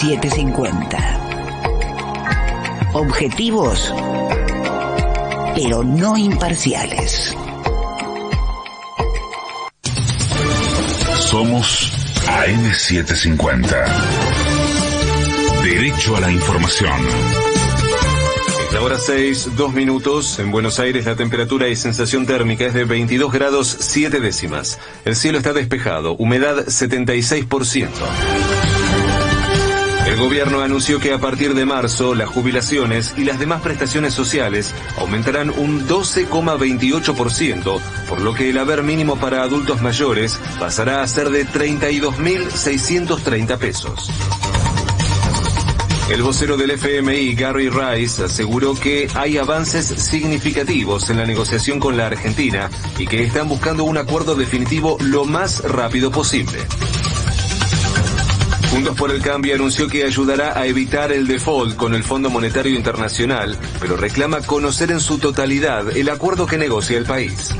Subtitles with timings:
[0.00, 0.96] AM750.
[2.94, 3.94] Objetivos,
[5.54, 7.36] pero no imparciales.
[11.18, 11.92] Somos
[12.26, 13.84] AM750.
[15.64, 17.06] Derecho a la información.
[18.66, 20.38] Es la hora 6, 2 minutos.
[20.38, 24.78] En Buenos Aires la temperatura y sensación térmica es de 22 grados 7 décimas.
[25.04, 27.88] El cielo está despejado, humedad 76%.
[30.20, 34.74] El gobierno anunció que a partir de marzo las jubilaciones y las demás prestaciones sociales
[34.98, 41.30] aumentarán un 12,28%, por lo que el haber mínimo para adultos mayores pasará a ser
[41.30, 44.10] de 32.630 pesos.
[46.10, 51.96] El vocero del FMI, Gary Rice, aseguró que hay avances significativos en la negociación con
[51.96, 56.58] la Argentina y que están buscando un acuerdo definitivo lo más rápido posible.
[58.70, 62.76] Juntos por el Cambio anunció que ayudará a evitar el default con el Fondo Monetario
[62.76, 67.52] Internacional, pero reclama conocer en su totalidad el acuerdo que negocia el país.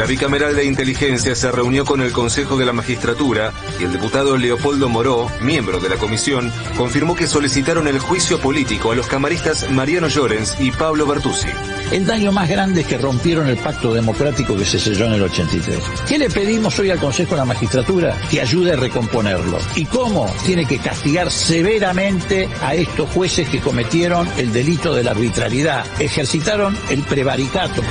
[0.00, 4.38] La bicameral de inteligencia se reunió con el Consejo de la Magistratura y el diputado
[4.38, 9.70] Leopoldo Moró, miembro de la comisión, confirmó que solicitaron el juicio político a los camaristas
[9.70, 11.48] Mariano Llorens y Pablo Bertuzzi.
[11.92, 15.22] El daño más grande es que rompieron el pacto democrático que se selló en el
[15.24, 15.78] 83.
[16.08, 18.16] ¿Qué le pedimos hoy al Consejo de la Magistratura?
[18.30, 19.58] Que ayude a recomponerlo.
[19.74, 20.34] ¿Y cómo?
[20.46, 26.74] Tiene que castigar severamente a estos jueces que cometieron el delito de la arbitrariedad, ejercitaron
[26.88, 27.82] el prevaricato.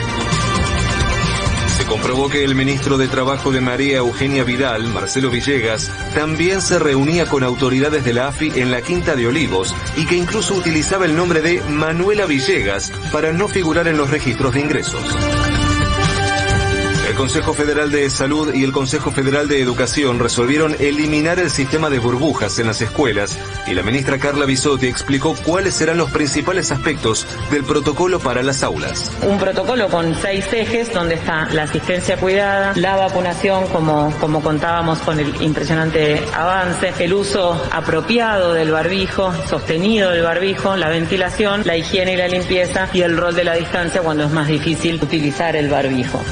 [1.89, 7.25] Comprobó que el ministro de Trabajo de María Eugenia Vidal, Marcelo Villegas, también se reunía
[7.25, 11.15] con autoridades de la AFI en la Quinta de Olivos y que incluso utilizaba el
[11.15, 15.03] nombre de Manuela Villegas para no figurar en los registros de ingresos.
[17.19, 21.99] Consejo Federal de Salud y el Consejo Federal de Educación resolvieron eliminar el sistema de
[21.99, 27.27] burbujas en las escuelas y la ministra Carla Bisotti explicó cuáles serán los principales aspectos
[27.51, 29.11] del protocolo para las aulas.
[29.21, 34.99] Un protocolo con seis ejes donde está la asistencia cuidada, la vacunación como, como contábamos
[34.99, 41.75] con el impresionante avance, el uso apropiado del barbijo, sostenido del barbijo, la ventilación, la
[41.75, 45.57] higiene y la limpieza y el rol de la distancia cuando es más difícil utilizar
[45.57, 46.23] el barbijo.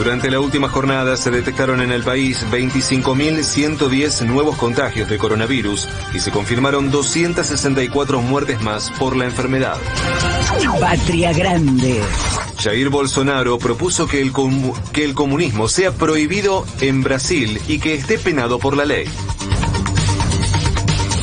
[0.00, 6.20] Durante la última jornada se detectaron en el país 25.110 nuevos contagios de coronavirus y
[6.20, 9.76] se confirmaron 264 muertes más por la enfermedad.
[10.80, 12.00] Patria Grande.
[12.58, 14.32] Jair Bolsonaro propuso que el,
[14.90, 19.04] que el comunismo sea prohibido en Brasil y que esté penado por la ley.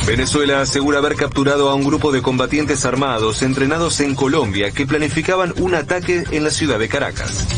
[0.06, 5.52] Venezuela asegura haber capturado a un grupo de combatientes armados entrenados en Colombia que planificaban
[5.58, 7.57] un ataque en la ciudad de Caracas.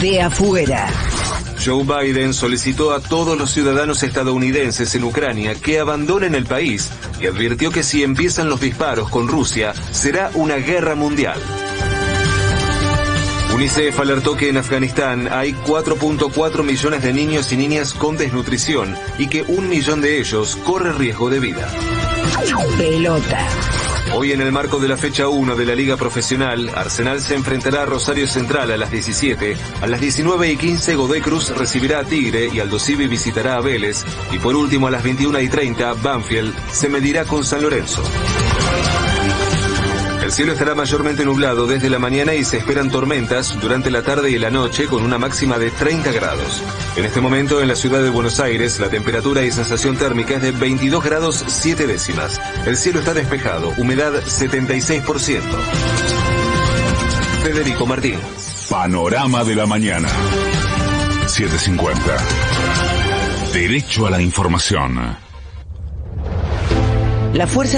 [0.00, 0.88] De afuera.
[1.64, 6.90] Joe Biden solicitó a todos los ciudadanos estadounidenses en Ucrania que abandonen el país
[7.20, 11.40] y advirtió que si empiezan los disparos con Rusia será una guerra mundial.
[13.54, 19.28] UNICEF alertó que en Afganistán hay 4.4 millones de niños y niñas con desnutrición y
[19.28, 21.68] que un millón de ellos corre riesgo de vida.
[22.76, 23.48] Pelota.
[24.14, 27.82] Hoy en el marco de la fecha 1 de la Liga Profesional, Arsenal se enfrentará
[27.82, 32.04] a Rosario Central a las 17, a las 19 y 15 Godoy Cruz recibirá a
[32.04, 35.94] Tigre y Aldo Civi visitará a Vélez y por último a las 21 y 30
[35.94, 38.02] Banfield se medirá con San Lorenzo.
[40.26, 44.28] El cielo estará mayormente nublado desde la mañana y se esperan tormentas durante la tarde
[44.28, 46.64] y la noche con una máxima de 30 grados.
[46.96, 50.42] En este momento en la ciudad de Buenos Aires la temperatura y sensación térmica es
[50.42, 52.40] de 22 grados 7 décimas.
[52.66, 55.42] El cielo está despejado, humedad 76%.
[57.44, 58.18] Federico Martín.
[58.68, 60.08] Panorama de la mañana.
[61.28, 62.16] 750.
[63.52, 65.24] Derecho a la información.
[67.36, 67.74] La fuerza